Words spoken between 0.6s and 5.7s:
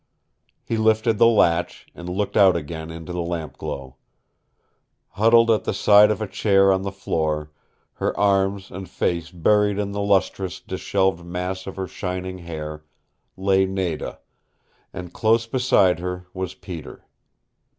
He lifted the latch, and looked out again into the lampglow. Huddled at